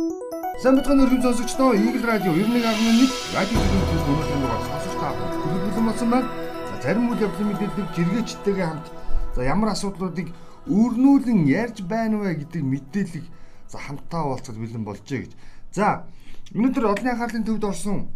[0.00, 6.08] Сайн бацхан өргөн сонсогчдоо Eagle Radio 91.1 радио төлөвлөсөн өнөөдрийн дугаар сонсож та бүхэн болсон
[6.14, 6.28] байна.
[6.70, 8.88] За зарим үйл явдлын мэдээлэл жиргээчтэйгээ хамт
[9.36, 10.32] за ямар асуудлуудыг
[10.72, 13.28] өрнүүлэн ярьж байна вэ гэдэг мэдээлэл
[13.68, 15.32] за хамтдаа уулзах бэлэн болжээ гэж.
[15.76, 16.08] За
[16.56, 18.08] өнөөдөр олонний анхаарлын төвд орсон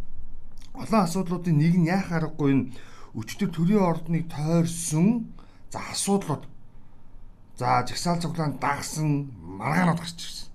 [0.73, 2.65] олон асуудлуудын нэг нь яах аргагүй нь
[3.13, 5.37] өчтөр төрийн ордныг тойрсон
[5.69, 6.49] за асуудлууд
[7.61, 9.29] за жагсаал цуглаанд дагсан
[9.61, 10.54] маргаанууд гарч ирсэн.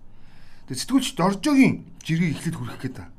[0.69, 3.17] Тэгээ сэтгүүлч Доржогийн жиргээ эхлээд хүрэх гээд байна.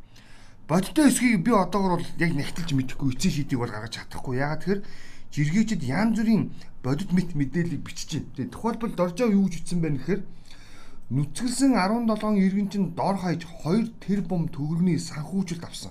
[0.71, 4.39] Бодтой эсхийг би одоогор бол яг нэгтэлж мэдэхгүй эцсийн шийдийг бол гаргаж чадахгүй.
[4.39, 4.81] Ягаад тэгэхээр
[5.35, 6.55] жиргээчд янз бүрийн
[6.87, 8.55] бодит мэт мэдээллийг бичиж байна.
[8.55, 10.23] Тухайлбал Доржоо юу гэж бичсэн бэ гэхээр
[11.11, 15.91] нүцгэлсэн 17 иргэнчин дор хаяж 2 тэрбум төгрөгийн санхүүжилт авсан.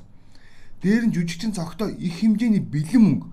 [0.79, 3.27] Дээр нь жүжигчин цогтоо их хэмжээний бэлэн мөнгө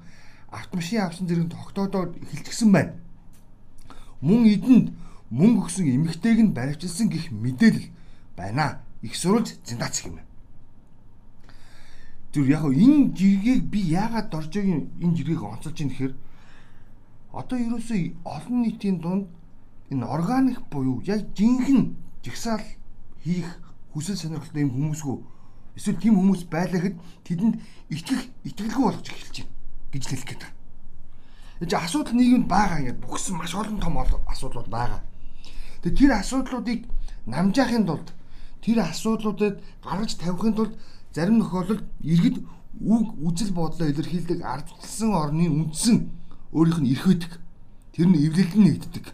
[0.51, 2.99] автомашин авсан зэрэг тогтоодод эхэлчихсэн байна.
[4.19, 4.99] Мөн эдэнд
[5.31, 7.95] мөнгө өгсөн эмэгтэйг нь баривчилсан гих мэдээлэл
[8.37, 8.81] байна.
[9.03, 10.21] Их сурулж зиндац юм.
[12.33, 16.15] Зүр яг энэ жиргийг би яагаад доржогийн энэ жиргийг онцолж ийн гэхээр
[17.33, 19.27] одоо ерөөсөө олон нийтийн дунд
[19.91, 22.65] энэ органик буюу яг жинхэнэ жигсаал
[23.25, 23.49] хийх
[23.93, 25.17] хүсэл сонирхолтой юм хүмүүсгүй
[25.77, 27.55] эсвэл тийм хүмүүс байлаа гэхэд тэдэнд
[27.93, 29.53] итгэх итгэлгүй болгож эхэлж байна
[29.93, 30.57] гэж хэлэх гээд байна.
[31.61, 35.01] Энд асуудал нийгэмд байгаа ингээд бүгсэн маш олон том асуудлууд байгаа.
[35.85, 36.81] Тэгээ тэр асуудлуудыг
[37.29, 38.09] намжаахын тулд
[38.63, 40.75] тэр асуудлуудад гаргаж тавихын тулд
[41.15, 42.37] зарим тохиолдолд иргэд
[42.81, 46.11] үг үзэл бодлоо илэрхийлдэг ардчилсан орны үндсэн
[46.53, 47.33] өөрийнх нь эрх үүдэг.
[47.97, 49.07] Тэр нь эвлэлэн нэгддэг.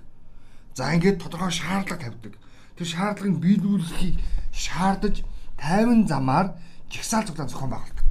[0.75, 2.35] За ингээд тодорхой шаардлага тавьдаг.
[2.75, 4.17] Тэр шаардлагыг биелүүлэхийг
[4.51, 5.23] шаардаж
[5.55, 6.59] тайван замаар
[6.91, 8.07] жигсаал зохион байгуулдаг.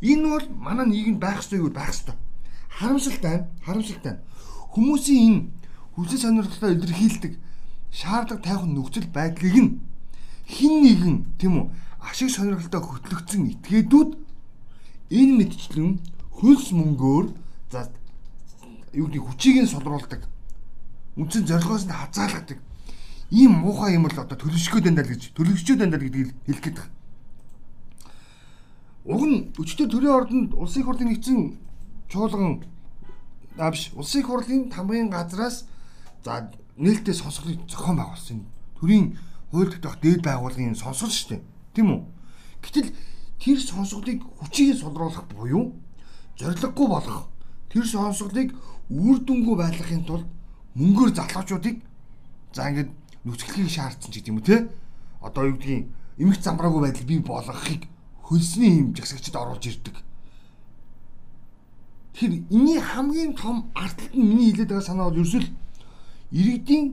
[0.00, 2.14] Энэ бол манай нийгэмд байх ёстой юу байх ёстой.
[2.68, 4.20] Харамсалтай, харамсалтай.
[4.76, 5.40] Хүмүүсийн энэ
[5.96, 7.32] хүсэл сонирхлоо илэрхийлдэг
[7.88, 9.80] шаардлага тавих нөхцөл байдлыг нь
[10.46, 11.66] хин нэгэн тийм үү
[12.00, 14.10] ашиг сонирхолтой хөтлөгдсөн этгээдүүд
[15.10, 15.98] энэ мэдчлэн
[16.38, 17.26] хөлс мөнгөөр
[17.70, 17.90] за
[18.94, 20.22] юу гэдэг хүчийг нь сулруулдаг
[21.18, 22.58] үндсэн зорилгоос нь хазаалгадаг
[23.30, 26.94] ийм муухай юм л одоо төлөвшгөө дандаа гэж төлөвшчөө дандаа гэдгийг хэлэх гээд байна.
[29.06, 31.38] Уг нь өчтөр төрийн ордонд улсын их хурлын нэгдсэн
[32.10, 32.62] чуулган
[33.58, 35.66] авш улсын их хурлын тамгын газраас
[36.22, 38.46] за нээлттэй сонсголыг зохион байгуулсан.
[38.78, 39.18] Төрийн
[39.50, 41.42] хууль тогтоох дээд байгууллагын сонсгол шүү дээ.
[41.74, 42.00] Тийм үү?
[42.62, 42.88] Гэтэл
[43.38, 45.76] тэр сонсголыг хүчийг сулруулах буюу
[46.38, 47.28] зориггүй болгох
[47.70, 48.54] тэр сонсголыг
[48.90, 50.26] үр дүнгүй байлгахын тулд
[50.74, 51.82] мөнгөөр залуучуудыг
[52.52, 52.90] за ингээд
[53.24, 54.56] нүцгэлхийг шаардсан ч гэдэг юм уу те
[55.20, 57.82] одоо юу гэдгийг эмх замбраагүй байдал бий болгохыг
[58.22, 59.96] хөлсний юм жагсагчд оруулж ирдэг.
[62.12, 65.48] Тэгэхээр энэний хамгийн том ардталт нь миний хэлээд байгаа санаа бол ерөөсөл
[66.32, 66.84] иргэдийн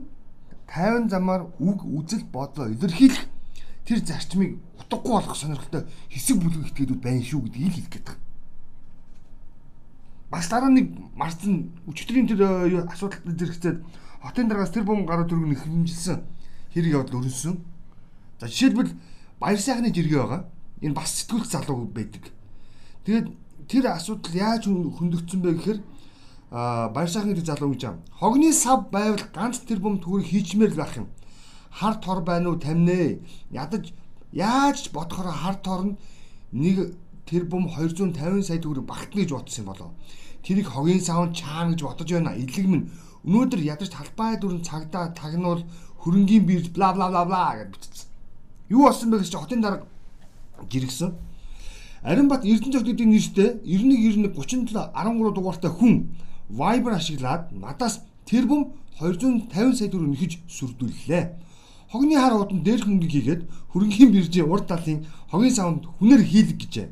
[0.73, 3.29] тайван замаар үг үзэл бодлоо илэрхийлэх
[3.85, 8.21] тэр зарчмыг утгагүй болгох сонирхолтой хэсэг бүлэг этгээдүүд байна шүү гэдгийг хэлэх гээд байна.
[10.33, 13.77] Бас дараа нэг марцсан өчтөрийн тэр э, асуудалтай зэрэгцээд
[14.25, 16.25] хотын дараагаас тэр бом гараа төргөн хэмжилсэн
[16.73, 17.61] хэрэг явдал өрнөсөн.
[18.41, 18.97] За жишээлбэл
[19.37, 20.49] баяр сайхны жиргээ байгаа.
[20.81, 22.33] Энэ бас сэтгүүлч залуу байдаг.
[23.05, 23.29] Тэгээд
[23.69, 25.79] тэр асуудал яаж хөндөгдсөн бэ гэхээр
[26.53, 27.97] баяр сайхны залуу гэж юм.
[28.13, 31.07] Хогны сав байвал ганц тэр бом төгрөг хийчмээр л байх юм.
[31.71, 33.17] Хар тор байна уу тамнэ.
[33.49, 33.89] Ядаж
[34.31, 35.97] яаж бодохоор хар тор нь
[36.53, 36.93] нэг
[37.25, 39.89] тэр бом 250 сая төгрөг багтна гэж бодсон юм болоо.
[40.45, 42.37] Тэрийг хогийн савн чаана гэж бодож байна.
[42.37, 42.89] Илэг минь
[43.25, 45.65] өнөөдөр ядаж талбай дүрэн цагдаа тагнуул
[46.05, 48.09] хөрөнгийн бирж бла бла бла бла гэж бичсэн.
[48.69, 49.89] Юу болсон бэ гэж хотын дарга
[50.69, 51.17] жиргсэн.
[52.03, 56.13] Аримбат Эрдэнэ зөвлөдийн нэртэй 91 91 37 13 дугаартай хүн
[56.49, 61.23] Viber ашиглаад надаас тэр бум 250 сая төгрөг нэхэж сүрдүүллээ.
[61.91, 66.87] Хогны хар ууданд дээрх мөнгө хийгээд хөрөнгөний биржийн урд талын хогийн савнд хүнээр хийлэг гэжээ.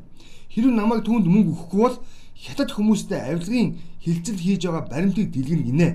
[0.52, 1.96] Хэрвээ намайг түүнд мөнгө өгөхгүй бол
[2.38, 5.88] хятад хүмүүстэй авилгын хилцэл хийж байгаа баримтыг дэлгэнэ гинэ.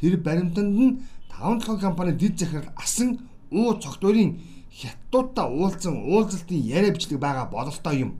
[0.00, 0.92] Тэр баримтанд нь
[1.28, 3.20] 5 компани дэд захирал асан
[3.52, 4.40] уу цогтойрын
[4.72, 8.10] хятадуудтай уулзсан уулзалтын яриа бичлэг байгаа бололтой юм.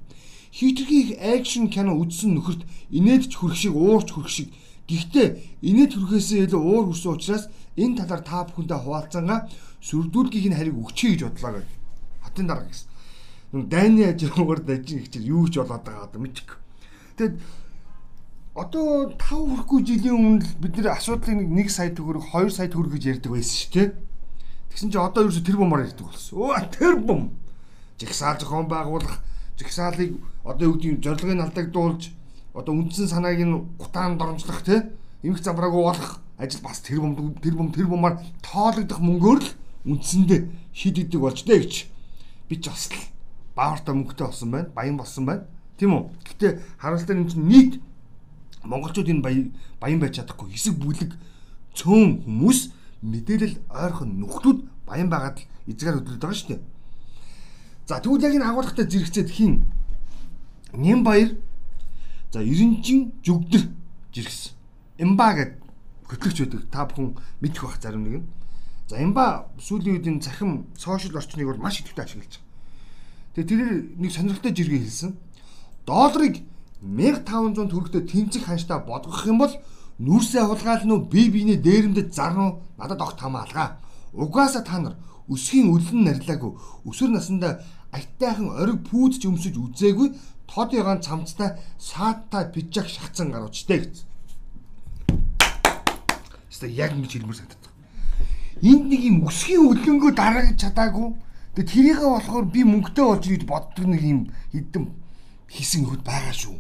[0.54, 2.62] Хитрхийх акшн кино үзсэн нөхөрт
[2.94, 4.48] инээдч хүрх шиг уурч хүрх шиг
[4.84, 5.28] Гэхдээ
[5.64, 7.44] инээд төрхөөсөө илүү уур хүрсэн учраас
[7.80, 9.40] энэ талаар та бүхэндээ хуваалцангаа
[9.80, 11.70] сүрдүүлгийг нь хариг өгчэй гэж бодлоо гэж.
[12.20, 12.88] Хотын дарга гэсэн.
[13.52, 16.60] Нүг дайны ажруугаар дажин ихчээр юу ч болоод байгаа одоо мэдчих.
[17.16, 17.34] Тэгэд
[18.54, 22.92] одоо 5 хүрэхгүй жилийн өмнө бид нэр асуудлыг нэг 1 сая төгрөг 2 сая төгрөг
[23.00, 23.88] гэж ярьдаг байсан шүү дээ.
[24.68, 26.34] Тэгсэн чинь одоо ерөөсө тэр бомоор ярьдаг болсон.
[26.38, 27.22] Өө тэр бом.
[27.98, 29.22] Жигсаал зохион байгуулах,
[29.58, 32.02] жигсаалыг одоо юу гэдэг зорилгыг алдагдуулж
[32.54, 37.54] одоо үндсэн санааг нь гутаан дормжлох те эмх замбраагүй болох ажил бас тэр бом тэр
[37.58, 39.50] бом тэр бомаар тоологдох мөнгөөр л
[39.90, 40.40] үндсэндээ
[40.72, 41.74] шийдэгдэг болж дээ гэж.
[42.48, 42.98] би ч бас л
[43.58, 44.68] баавартай мөнгөтэй болсон байна.
[44.74, 45.46] Баян болсон байна.
[45.78, 46.02] Тийм үү?
[46.24, 47.72] Гэхдээ харамсалтай юм чинь нийт
[48.62, 51.10] монголчууд энэ баян байж чадахгүй хэсэг бүлэг
[51.74, 52.70] цөөн хүмүүс
[53.02, 56.62] мэдээлэл ойрхон нөхдүүд баян байгаад эзгээр хөдлөд байгаа шүү дээ.
[57.86, 59.66] За тэгвэл яг энэ агуулгатай зэрэгцээд хин
[60.72, 61.36] Нян баяр
[62.34, 63.70] за 90 жүгдэр
[64.10, 64.58] жиргсэн.
[64.98, 65.54] Имба гэд
[66.10, 66.62] хөтлөгч байдаг.
[66.66, 68.26] Та бүхэн мэдэх бах зарим нэг нь.
[68.90, 73.38] За имба сүүлийн үед энэ цахим сошиал орчныг бол маш идэвхтэй ашиглаж байгаа.
[73.38, 73.60] Тэгээ тэр
[74.02, 75.14] нэг сонирхолтой жиргээ хэлсэн.
[75.86, 76.42] Долларыг
[76.82, 79.54] 1500 төгрөгтэй тэнцэх ханштай бодгох юм бол
[80.02, 83.78] нүрсээ хулгаал нь бие биенээ дээрэмдэд зарно надад огт хамаалгаа.
[84.10, 84.98] Угаасаа та нар
[85.30, 86.50] өсгийн үлэн нарилаагүй
[86.82, 87.62] өсвөр насндаа
[87.94, 90.08] айтайхан ориг пүүдж өмсөж үзээгүй
[90.46, 94.06] тод ягаан цамцтай сааттай пижак шатсан гаруучтэй гэсэн.
[96.50, 97.72] Хэвээ яг ингэж хэлмээр санагдав.
[98.62, 101.12] Энд нэг юм өсгийн үлэнгөө дараагч чадаагүй.
[101.54, 104.20] Тэгээ тэрийгээ болохоор би мөнгөтэй болж ирээд боддог нэг юм
[104.52, 104.84] хэдэн
[105.50, 106.56] хийсэн хүүд байгаа шүү.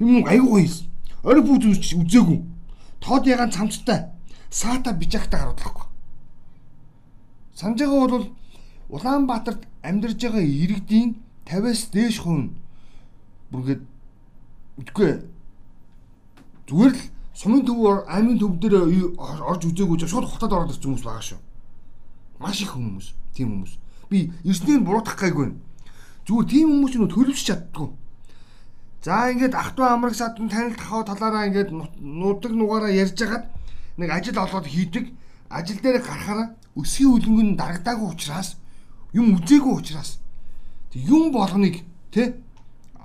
[0.00, 0.86] Юм аюу гоёс.
[1.22, 2.38] Ориг пүүз үзээгүй.
[3.02, 4.10] Тод ягаан цамцтай
[4.50, 5.86] саата пижактай гаруудлахгүй.
[7.54, 8.26] Санаж байгаа бол
[8.88, 11.16] Улаанбаатарт амьдарж байгаа иргэдийн
[11.46, 12.54] 50-аас дээш хувь
[13.56, 13.82] бүргээд
[14.84, 15.10] үгүй
[16.68, 17.02] зүгээр л
[17.36, 18.76] сумын төв аймын төв дээр
[19.16, 21.40] орж үзээгүй ч шууд хотод ороод ирсэн хүмүүс байгаа шүү.
[22.40, 23.74] Маш их хүмүүс, тийм хүмүүс.
[24.10, 25.54] Би эрснийг буруутгах гайгүй.
[26.26, 27.88] Зүгээр тийм хүмүүс нь төлөвшөж чаддгүй.
[29.06, 31.70] За ингээд ах トゥ амраг садан танил тахаа талаараа ингээд
[32.02, 33.46] нуудаг нугаараа ярьж хагаад
[33.96, 35.14] нэг ажил олоод хийдэг.
[35.48, 38.58] Ажил дээр гарахаараа өсгийн үлэнгэн дарагдаагүй учраас
[39.14, 40.18] юм үзээгүй учраас
[40.92, 42.42] юм болгоныг тэ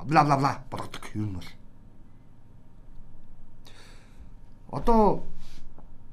[0.05, 1.49] бла бла бла болгодог ер нь бол.
[4.71, 5.23] Одоо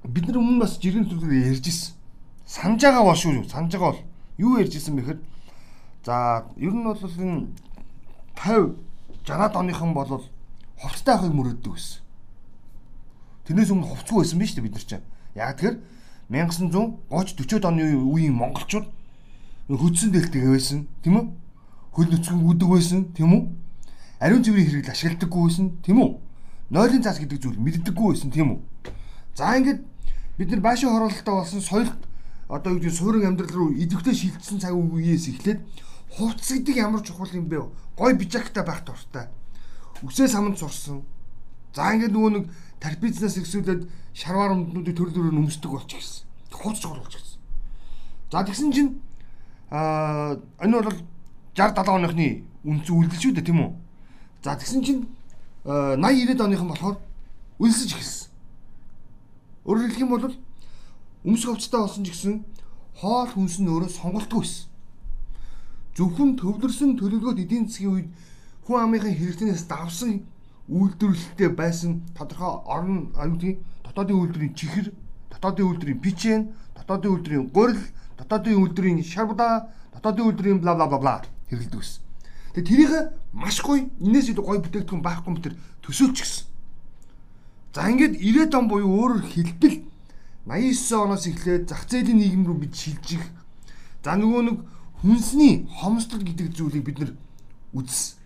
[0.05, 1.95] бид нар өмнө бас жиргэн төлөөр ярьж исэн.
[2.47, 3.45] Санаж байгаа бол шүү.
[3.49, 4.03] Санаж байгаа бол
[4.39, 5.21] юу ярьж исэн бэхээр
[6.05, 7.47] за ер нь бол энэ
[8.37, 8.89] 50
[9.29, 10.25] 60-аад оныхан бол
[10.81, 12.01] хувцтай ахыг мөрөддөг гэсэн.
[13.45, 15.05] Тэрнээс өмнө хувцгүй байсан биз дээ бид нар чинь.
[15.37, 15.77] Яг тэгэхээр
[16.33, 18.87] 1930 40-од оны үеийн монголчууд
[19.69, 21.27] хөдсөн дэлтэйгээ байсан тийм үү?
[21.93, 23.43] Хөл нүцгэн үүдэг байсан тийм үү?
[24.19, 26.11] Ариун цэврийн хэрэгэл ашигладаггүй байсан тийм үү?
[26.75, 28.61] Нойлын цаас гэдэг зүйл мэддэггүй байсан тийм үү?
[29.39, 29.87] За ингээд
[30.39, 31.91] бид нар баашийн хороололтой болсон соёл
[32.51, 35.63] одоо юу гэдэг суурин амьдрал руу идэвхтэй шилжсэн цаг үеэс эхлээд
[36.19, 37.63] хувцс гэдэг ямар чухал юм бэ?
[37.95, 39.31] Гой бижагтай байх дуртай.
[40.03, 41.07] Үсээ саманд сурсан.
[41.75, 42.45] За ингээд нөгөө нэг
[42.83, 46.27] тарпизнаас ихсүүлээд шарвар өмднүүдийг төр төрөөр өмсдөг болчих гисэн.
[46.51, 47.41] Хувцс чухал болчих гисэн.
[48.33, 48.91] За тэгсэн чинь
[49.71, 50.99] аа энэ бол
[51.55, 52.29] 60 70 оныхны
[52.65, 53.71] үнц үлдэл шүү дээ тийм үү?
[54.43, 55.03] За тэгсэн чинь
[55.65, 56.97] 80 90-ад оныхан болохоор
[57.59, 58.31] үнсэж эхэлсэн.
[59.67, 60.31] Өөрөөр хэлэх юм бол
[61.27, 62.35] өмсөх хувцастай болсон ч гэсэн
[63.03, 64.71] хоол хүнс нь өөрөө сонголтгүй байсан.
[65.99, 68.09] Зөвхөн төвлөрсөн төлөвлөгөөд эдийн засгийн үед
[68.63, 70.23] хүн амынхаа хэрэгтнээс давсан
[70.71, 74.95] үйлдвэрлэлтэй байсан тодорхой орон аюутгийн дотоодын үйлдвэрийн чихэр,
[75.35, 76.41] дотоодын үйлдвэрийн бичэн,
[76.79, 77.83] дотоодын үйлдвэрийн гурил,
[78.15, 81.15] дотоодын үйлдвэрийн шарбуда, дотоодын үйлдвэрийн бла бла бла
[81.51, 82.08] хэрэглэдэг байсан.
[82.59, 85.55] Тэгээ тэрийг маш гоё энэс илүү гоё бүтээгдэхүүн байхгүй мэтэр
[85.87, 86.47] төсөөлч гисэн.
[87.71, 89.87] За ингээд 90-ад он буюу өөрөөр хэлбэл
[90.43, 93.23] 89 оноос эхлээд зах зээлийн нийгэм рүү бид шилжих.
[94.03, 94.59] За нөгөө нэг
[94.99, 97.13] хүнсний хомсдол гэдэг зүйлийг бид нэр
[97.79, 98.19] үзсэн.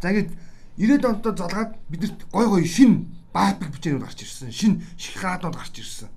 [0.00, 0.32] За ингээд
[0.80, 4.48] 90-ад онтой залгаад бидэрт гой гой шин баапик бичээнүүд гарч ирсэн.
[4.48, 6.08] Шин шихаадууд гарч ирсэн.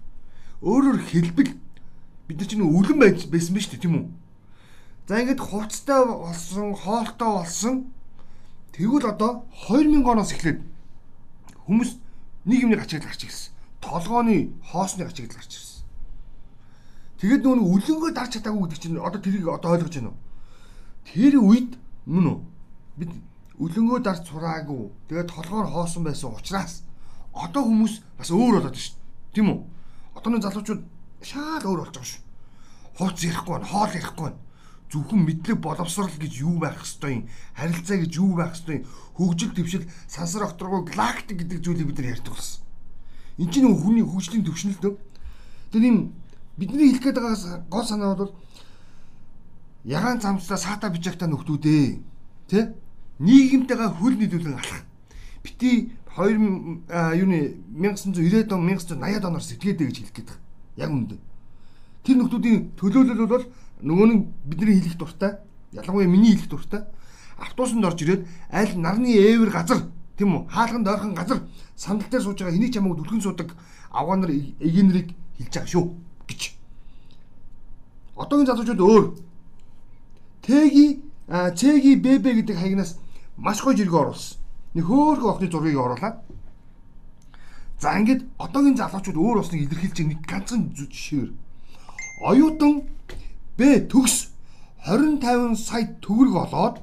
[0.63, 1.51] Өөрөөр хэлбэл
[2.32, 4.08] бид нар чинь өлөн байсан биз дээ тийм үү?
[5.07, 7.93] За ингээд хувцтай болсон, хоолтой болсон.
[8.74, 10.65] Тэгвэл одоо 2000 оноос эхлээд
[11.69, 12.01] хүмүүс
[12.50, 13.53] нэг юмны ачаал гарч ирсэн.
[13.85, 15.85] Толгооны хоосны ачаал гарч ирсэн.
[17.21, 20.17] Тэгээд нөгөө үлэнгөө дарч чадаагүй гэдэг чинь одоо тэрийг одоо ойлгож байна уу?
[21.05, 21.77] Тэр үед
[22.09, 22.39] мөн үү?
[22.97, 23.12] Бид
[23.62, 24.89] үлэнгөө дарч сураагүй.
[25.05, 26.81] Тэгээд толгоор хоосон байсан учраас
[27.29, 28.97] одоо хүмүүс бас өөр болоод шүү.
[29.38, 29.59] Тийм үү?
[30.17, 30.81] Одооны залуучууд
[31.21, 32.21] шал өөр болж байгаа шүү.
[32.97, 34.33] Хууц ярихгүй хоол ярихгүй
[34.96, 38.86] зөвхөн мэдлэг боловсрал гэж юу байх ёстой юм харилцаа гэж юу байх ёстой юм
[39.20, 42.64] хөгжил төвшил сансар окторгоо галактик гэдэг зүйлийг бид нар ярьдаг болсон.
[43.38, 44.96] Энд чинь хүний хөгжлийн төвшнөл дөө.
[45.72, 45.98] Тэр юм
[46.56, 48.32] бидний хэлэх гээд байгаа гол санаа бол
[49.84, 52.00] ягаан замцлаа саата бижагта нөхдүүдээ
[52.48, 52.74] тэ
[53.20, 54.84] нийгэмтэйгээ хөл нийлүүлэн алах.
[55.44, 60.40] Бити 2 юуны 1990-ад он 1980-ад оноор сэтгээдэй гэж хэлэх гээд байгаа.
[60.80, 61.20] Яг үүндээ.
[62.04, 63.46] Тэр нөхдүүдийн төлөөлөл бол
[63.86, 64.18] нөгөө нь
[64.50, 65.32] бидний хэлэх дуртай
[65.72, 66.82] ялангуяа миний хэлэх дуртай
[67.38, 69.80] автобусанд орж ирээд аль нарны ээвэр газар
[70.18, 71.39] тийм үү хаалганд ойрхон газар
[71.75, 73.50] сандал дээр сууж байгаа энийг ч хамаагүй дүлгэн суудаг
[73.94, 75.86] авгаанар эгэнэрийг хэлж байгаа шүү
[76.27, 76.42] гэж.
[78.15, 79.06] Одоогийн залуучууд өөр
[80.46, 80.86] Тэги
[81.27, 82.98] Цэги ББ гэдэг хаягнаас
[83.38, 84.39] маш гоё жиргээ оруулсан.
[84.74, 86.25] Нэг хөөхөн охны зургийг оруулаад
[87.82, 91.36] За ингээд одоогийн залуучууд өөр усныг илэрхийлж нэг ганцхан жишээр.
[92.24, 92.88] Оюутан
[93.57, 94.29] Б төгс
[94.85, 96.75] 20 50 сая төгрөг олоод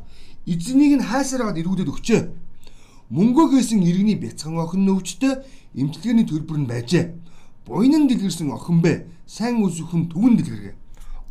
[0.46, 2.22] эзнийг нь хайсараад эргүүлээд өгчээ.
[3.12, 5.44] Мөнгөө гээсэн иргэний бяцхан охин нөвчтэй
[5.76, 7.12] эмчилгээний төлбөр нь байжээ.
[7.66, 9.06] Буйнан дэлгэрсэн охин бэ.
[9.26, 10.74] Сайн үсвхэн түгэн дэлгэргээ.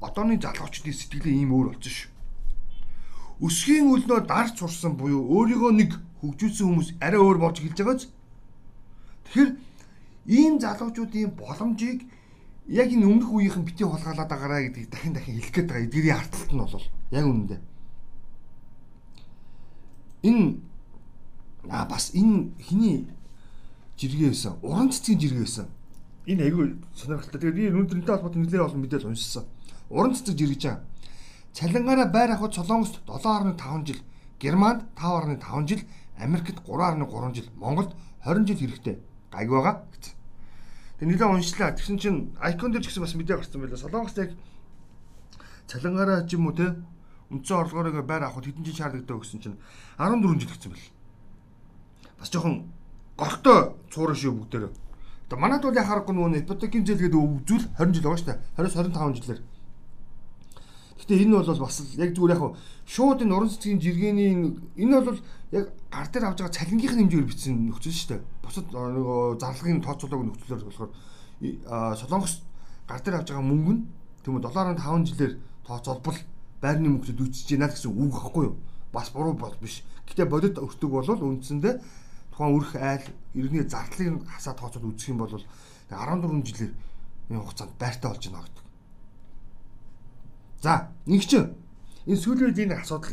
[0.01, 2.09] Одооны залуучдын сэтгэлээ ийм өөр болсон шүү.
[3.41, 8.03] Өсгийн өлнөө дарж сурсан буюу өөрийгөө нэг хөгжүүлсэн хүмүүс арай өөр болж эхэлж байгааз
[9.31, 9.51] Тэгэхээр
[10.27, 12.03] ийм залуучуудын боломжийг
[12.67, 15.85] яг энэ өмнөх үеийнхэн бити хулгайлаад байгаараа гэдгийг дахин дахин хэлэх гээд байгаа.
[15.87, 17.61] Эдгэрийн арталт нь бол яг үнэндээ.
[20.29, 20.45] Энэ
[21.69, 23.07] аа бас энэ хиний
[23.97, 24.53] жиргээ байсан.
[24.61, 25.67] Уран цэцгийн жиргээ байсан.
[26.25, 27.41] Энэ айгүй сонирхолтой.
[27.41, 29.45] Тэгээд би өнөөдрөнтэй холбоотой нэлээд олон мэдээлэл уншсан.
[29.89, 30.85] Уран цэцэг жиргэж байгаа.
[31.53, 33.99] Цалингаараа байр авахд Солонгост 7.5 жил,
[34.39, 35.81] Германд 5.5 жил,
[36.17, 38.99] Америкт 3.3 жил, Монголд 20 жил хэрэгтэй
[39.31, 40.20] гайг байгаа гэсэн.
[41.01, 41.73] Тэгээ нэлээ уншлаа.
[41.73, 43.81] Тэгсэн чинь айкон дээр ч гэсэн бас мэдээ гарсан байлаа.
[43.81, 44.37] Солонгост яг
[45.65, 46.77] цалингаараа ч юм уу те
[47.33, 49.57] үндсэн орлогоороо байр авахд хэдэн жил шаардлагатай өгсөн чинь
[49.97, 50.87] 14 жил гэсэн байл.
[52.21, 52.69] Бас жоохон
[53.17, 54.71] горхтой цуурын шүү бүгдээрээ.
[55.25, 58.39] Одоо манад бол яхаарахгүй нөгөө ипотекийн зээлгээд үзүүл 20 жил байгаа шүү дээ.
[58.61, 59.41] 20-25 жилээр.
[61.11, 62.55] Гэтэ энэ бол бас яг зүгээр яг
[62.87, 64.31] шууд энэ уран цэцгийн жиргэний
[64.79, 65.19] энэ бол
[65.51, 68.21] яг гар дээр авж байгаа цалингийнх нь хэмжээгээр бичсэн нөхцөл шүү дээ.
[68.39, 70.91] Бусад нөгөө зарлагын тооцоолоогүй нөхцлөөр болохоор
[71.99, 72.47] Солонгос
[72.87, 73.83] гар дээр авж байгаа мөнгө нь
[74.23, 75.33] тийм үү 7.5 жилээр
[75.67, 76.19] тооцоолбол
[76.63, 78.55] байрны мөнгөд үүсэж байна гэсэн үг гэхгүй юу?
[78.95, 79.83] Бас буруу бол биш.
[80.07, 81.75] Гэтэ бодит өртөг бол үндсэндээ
[82.31, 83.03] тухайн өрх айл
[83.35, 85.35] иргэний зардлыг хасаа тооцоод үзэх юм бол
[85.91, 86.71] 14 жилээр
[87.27, 88.70] энэ хугацаанд байртай болж байна гэдэг.
[90.61, 91.57] За, нэг чинь
[92.05, 93.11] энэ сүүлийн үед энэ асуудал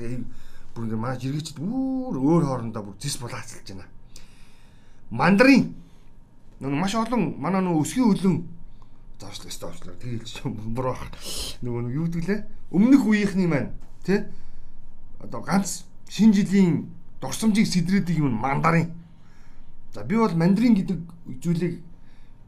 [0.77, 3.89] бүр ингээ манай жиргэчд бүр өөр хоорондоо бүр зис булаацалж байна.
[5.11, 5.75] Мандрин
[6.61, 8.37] нөгөө маш олон манай нөгөө өсгийн үлэн
[9.17, 10.45] заавчлаа заавчлаа тэгэлж
[10.77, 11.17] буруу баг.
[11.65, 12.41] Нөгөө юу гэдгэлээ
[12.71, 13.73] өмнөх үеийнхний маань
[14.05, 14.29] тий
[15.19, 18.95] одоо ганц шинэ жилийн дурсамжийг сэдрээдэг юм мандарин.
[19.95, 20.99] За би бол мандрин гэдэг
[21.43, 21.83] зүйлийг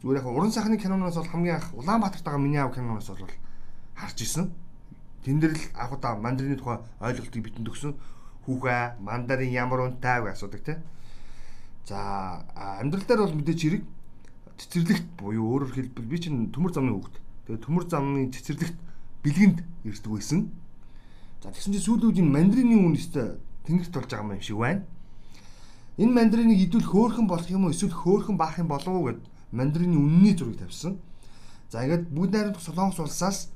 [0.05, 3.27] зүгээр яг уран сайхны киноноос бол хамгийн анх Улаанбаатартайгаа миний аав киноноос бол
[3.97, 4.53] харж исэн.
[5.25, 7.93] Тэн дээр л анх удаа мандрины тухай ойлголтыг битэнд өгсөн
[8.49, 10.81] хүүхэ мандарын ямар унтаа гэж асуудаг те.
[11.85, 12.45] За
[12.81, 13.85] амьдрал дээр бол мэдээч хэрэг
[14.57, 17.17] цэцэрлэгт буюу өөрөөр хэлбэл би чинь төмөр замны хүүхэд.
[17.47, 18.79] Тэгээ төмөр замны цэцэрлэгт
[19.25, 20.49] бэлгэнд ирдэг байсан.
[21.45, 24.85] За тэгсэн чинь сүүлүүд энэ мандрины үн өстэй тэнгэрт болж байгаа юм шиг байна.
[26.01, 29.21] Энэ мандриныг идвэл хөөхөн болох юм уу эсвэл хөөхөн баах юм болов уу гэд
[29.53, 30.97] мандрины үнний зургийг тавьсан.
[31.69, 33.53] За ингээд бүгд найрамдах Солонгос улсаас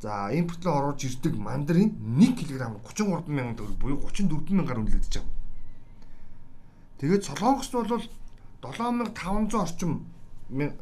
[0.00, 5.28] За импортлоо оруулж ирдэг мандрин 1 кг 33 мянган төгрөг буюу 34 мянгаар үнэлэгдэж байгаа.
[7.00, 8.00] Тэгээд Солонгост бол
[8.64, 9.92] 7500 орчим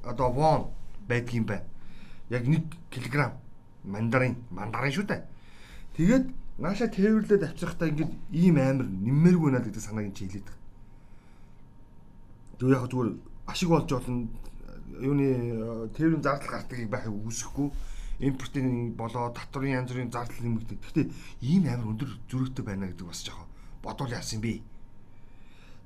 [0.07, 0.71] одоо вон
[1.09, 1.63] байдгийн бай.
[2.31, 2.63] Яг 1
[2.95, 3.35] кг
[3.83, 5.23] мандарин мандарин шүү дээ.
[5.97, 6.25] Тэгээд
[6.59, 10.63] нааша тээвэрлээд авчрахтаа ингээд ийм амар нэммээргүй надад гэдэг санааг чи хэлээд байгаа.
[12.59, 13.11] Тэг яг зүгээр
[13.51, 14.29] ашиг болж болно
[15.03, 15.27] юуны
[15.95, 17.71] тээврийн зардал гартыг байхыг үүсэхгүй
[18.21, 20.79] импортын болоо татварын янз бүрийн зардал нэмэгдэх.
[20.79, 21.07] Гэхдээ
[21.43, 23.47] ийм амар өндөр зөрөгтэй байна гэдэг бас жоохон
[23.83, 24.63] бодвол яасан би.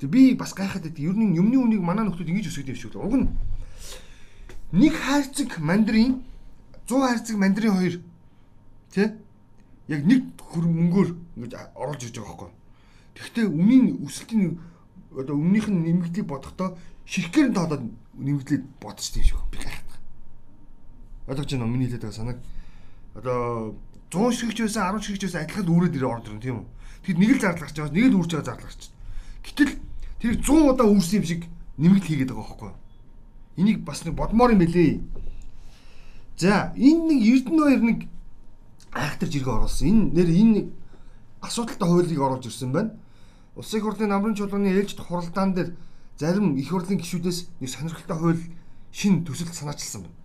[0.00, 0.98] Тэг би бас гайхаад байт.
[0.98, 3.04] Ер нь юмны үнийг манай нөхдүүд ингэж юм шиг л.
[3.04, 3.28] Уг нь
[4.72, 6.24] нэг хайрцаг мандрин
[6.88, 7.94] 100 хайрцаг мандрин хоёр
[8.88, 9.12] тий
[9.88, 12.50] яг нэг хөр мөнгөөр ингэж оруулж ирж байгаа байхгүй.
[13.12, 14.60] Тэгвэл үнийн өсөлтийн
[15.12, 17.84] одоо өмнөх нь нэмэгдлийг бодохдоо ширхгээр нь тоолоод
[18.16, 19.81] нэмэгдлийг бодож тийм шиг би гайхаад
[21.26, 21.66] Ойлгож байна?
[21.66, 22.38] Миний хэлээд байгаа санааг.
[23.14, 23.76] Одоо
[24.10, 26.66] 100 ширхэж байсан 10 ширхэж байсан адилхан үүрээд ирээ орж ирэн тийм үү?
[27.06, 27.94] Тэгэд нэг л зардал гарч байгаа.
[27.94, 28.90] Нэг л үүрж байгаа байна.
[29.46, 29.72] Гэтэл
[30.18, 31.42] тэр 100 удаа үүрсэн юм шиг
[31.78, 32.78] нэмэгдэл хийгээд байгаа байхгүй юу?
[33.62, 34.92] Энийг бас нэг бодмоор юм бэлээ.
[36.42, 37.98] За, энэ нэг Эрдэнэ хоёр нэг
[38.90, 39.86] айхтар жиргээ оруулсан.
[39.86, 40.60] Энэ нэр энэ
[41.38, 42.98] асуудалтай хуулийг оруулж ирсэн байна.
[43.54, 45.70] Улсын их хурлын намрын чуулганы ээлжид хуралдаан дээр
[46.18, 48.42] зарим их хурлын гишүүдээс нэг сонирхолтой хууль
[48.90, 50.21] шин төсөлд санаачилсан байна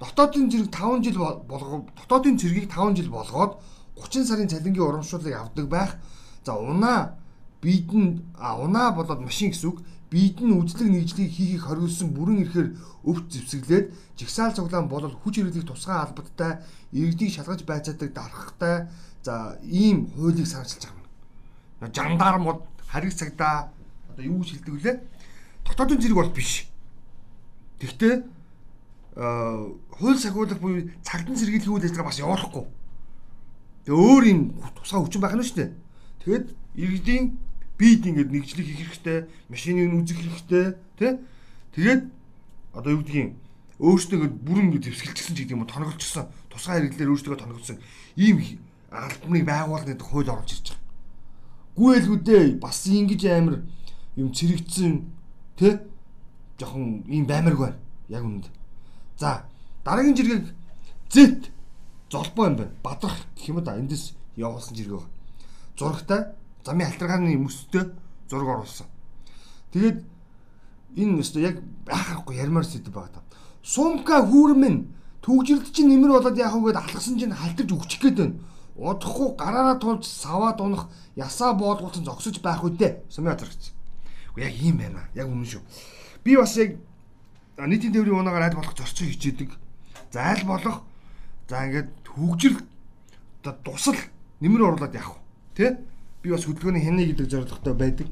[0.00, 3.58] дотоодын зэрэг 5 жил болгоо дотоодын цэргийг 5 жил болгоод
[3.96, 5.96] 30 сарын цалингийн урамшууллыг авдаг байх.
[6.44, 7.18] За унаа
[7.62, 12.68] биедэн унаа болоод машин гэсэн үг биед нь үзлэг нэгжлийг хийхийг хориглосон бүрэн ирэхээр
[13.04, 13.86] өвч зэвсэглээд
[14.16, 18.88] жигсаал цуглаан болол хүч хэрэглэх тусгай албаттай иргэдийг шалгаж байцаадаг дарахтай
[19.20, 21.04] за ийм хуулийг санаачилж байгаа
[21.84, 21.92] юм.
[21.92, 23.68] Жандармууд хариг цагта
[24.08, 24.96] одоо юу шилдэг вүлээ?
[25.66, 26.70] Дотоодын зэрэг бол биш.
[27.78, 28.24] Тэгвэл
[29.18, 32.64] хууль сахиулах буюу цагдан сэргийлэх үйл ажиллагаа бас явуулахгүй.
[33.84, 34.40] Тэгээ өөр юм
[34.78, 35.70] тусгай хүчин байх нь шүү дээ.
[36.22, 36.46] Тэгэд
[36.78, 37.24] иргэдийн
[37.74, 39.18] бид ингээд нэгжлэх хийх хэрэгтэй,
[39.50, 40.66] машиныг үзэх хэрэгтэй,
[40.98, 41.12] тий?
[41.74, 42.02] Тэгээд
[42.78, 43.34] одоо юу гэдгийг
[43.78, 47.78] өөрсдөө бүрэн зэвсгэлчихсэн ч гэдэг юм уу тоногдчихсон тусгай хэрэглээр өөрсдөө тоногдсон
[48.18, 48.38] ийм
[48.90, 50.86] албаныг байгуулна гэдэг хууль орж ирж байгаа.
[51.78, 53.62] Гүйлгүүдээ бас ингэж амар
[54.18, 54.92] юм цэрэгдсэн
[55.58, 55.86] тэ
[56.58, 57.78] жоохон ийм баймарг байна.
[58.10, 58.57] Яг үнэнд.
[59.18, 59.44] За
[59.84, 60.54] дараагийн жиргэг
[61.10, 61.50] зэт
[62.10, 62.72] золбоо юм байна.
[62.82, 65.04] Бадрах гэх юм да эндээс явуулсан жиргэг.
[65.76, 66.32] Зурагтай
[66.64, 67.90] замын альтаргааны мөстэй
[68.30, 68.86] зураг оруулсан.
[69.72, 70.04] Тэгээд
[70.96, 73.22] энэ өстө яг байхахгүй ярмаар сэдв байгаа та.
[73.62, 74.88] Сумка хүүрмэн
[75.20, 78.38] түгжилт чинь нэмэр болоод яах вэ гэдээ алгасан чинь халтарч өгчих гээд байна
[78.78, 83.74] удахгүй гараараа тулж саваад унах ясаа боолгуулсан зогсож байх үедээ сумын газар гэсэн.
[84.38, 85.02] Яг ийм байна.
[85.14, 85.62] Яг үнэн шүү.
[86.22, 86.78] Би бас яг
[87.66, 89.50] нийтийн тээврийн унаагаар аль болох зорчиг хичээдэг.
[90.12, 90.86] За аль болох
[91.48, 92.62] за ингээд хөгжил
[93.44, 93.98] оо тусал
[94.40, 95.18] нэмэр оруулаад явах.
[95.58, 95.82] Тэ?
[96.22, 98.06] Би бас хөдөлгөөний хянаа гэдэг зорилготой байдаг.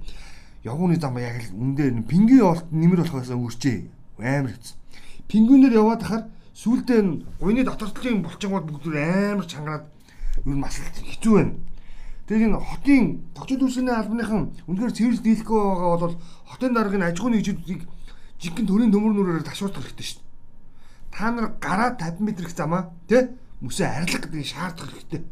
[0.65, 3.87] Явгууны зам яг л үндэ пингвин олт нэмэр болохоос өнгөрчээ.
[4.19, 4.77] Амар хэвчээ.
[5.31, 6.25] Пингвинээр яваад хахаар
[6.57, 7.01] сүүлдээ
[7.39, 9.87] гуйны дотортлын булчингууд бүгд амар чангараад
[10.43, 11.55] ер нь маш хэцүү байна.
[12.27, 13.05] Тэгээд энэ хотын
[13.37, 16.17] тогтцол үйлсний албаныхан үнэхээр цэвэрж дийлэхгүй байгаа бол
[16.51, 17.39] хотын даргын аж ахуйн
[18.41, 20.27] жигэн төрийн төмөр нүрээр ташуурдах хэрэгтэй шүү дээ.
[21.13, 25.23] Та нар гараа 50 м их замаа тий мөсөө арилах гэдэг шаардах хэрэгтэй.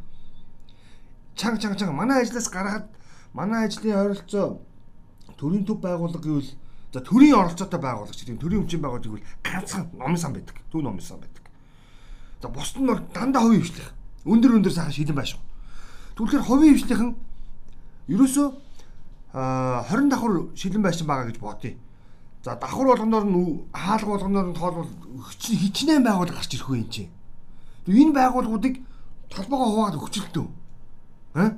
[1.36, 2.88] Чанга чанга чанга манай ажлаас гараад
[3.34, 4.60] манай ажлын ойролцоо
[5.36, 6.50] төрийн төв байгууллага гэвэл
[6.92, 10.56] за төрийн оролцоотой байгууллага гэдэг төрийн өмчийн байгууллага гэвэл ганцхан номын сан байдаг.
[10.72, 11.44] Төв номын сан байдаг.
[12.40, 13.92] За бусд нь дандаа хувийн хвшлэх
[14.24, 15.42] өндөр өндөр сайхан шилэн байшгүй.
[16.16, 17.12] Тэгвэл хувийн хвшлийнхэн
[18.08, 18.46] ерөөсөө
[19.34, 21.74] 20 давхар шилэн байшин байгаа гэж бодъё.
[22.44, 24.88] За давхар болгоноор нь хаалга болгоноор нь тоолвол
[25.40, 27.08] хичнээн байгуулга гарч ирэх үе юм чи.
[27.88, 28.84] Энэ байгууллагуудыг
[29.32, 30.46] толгоогоо хуваад өгчлөлтөө.
[31.40, 31.56] Аа?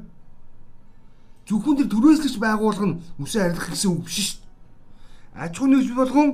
[1.50, 5.42] Зөвхөн тэр төрөөслөгч байгуулга нь үсээ арилгах гэсэн үг биш шүү дээ.
[5.42, 6.28] Аж ахуйн нэгж болгон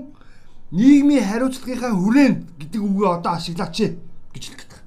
[0.68, 3.76] нийгмийн хариуцлагынхаа хүрээнд гэдэг үгээ одоо ашиглаач
[4.36, 4.80] гэж хэлдэг.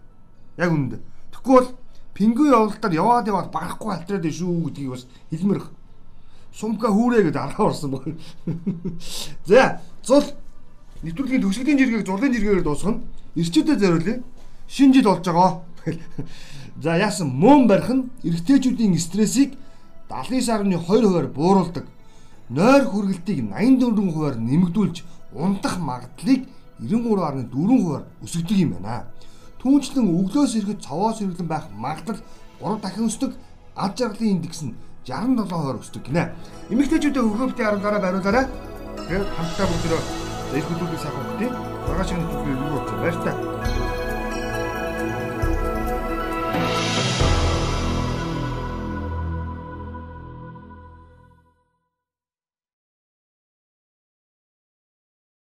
[0.62, 1.02] Яг үнэндээ.
[1.46, 1.68] Бол
[2.14, 5.62] пингвин явуулалтаар яваад яваад багахгүй алтраад шүү гэдгийг бас хэлмэр.
[6.56, 8.08] Сумка хүүрээ гэдээ аргаа орсон баг.
[9.44, 10.24] За, зул
[11.04, 13.04] нэвтрүүлгийн төгсгөлийн жиргэг зурлын жиргээр дуусгана.
[13.36, 14.24] Ирчүүдэд зориулъя.
[14.72, 15.52] Шинэ жил болж байгаа.
[16.80, 19.60] За, яасан мөн барих нь эрэгтэйчүүдийн стрессийг
[20.08, 21.92] 79.2%-аар бууруулдаг.
[22.48, 25.04] Нойр хүргэлтийг 84%-аар нэмэгдүүлж
[25.36, 26.48] унтах магадлалыг
[26.80, 29.12] 93.4%-аар өсгөдөг юм байна.
[29.60, 32.24] Түүнчлэн өглөөс ирэхэд цовоос хэрэглэн байх магадлал
[32.64, 33.36] 3 дахин өсдөг.
[33.76, 36.34] Ад жаргалын индекс нь 67% өсдөг гинэ.
[36.74, 38.46] Эмэгтэйчүүдээ хөргөвтэй харуулаараа бариулаарай.
[39.06, 40.02] Тэгээд хамтдаа бүгдөө
[40.58, 41.50] эрх хөдөлгөөний сайхан хөтөй.
[41.86, 43.55] Маргааш төлөв юу болж байна та.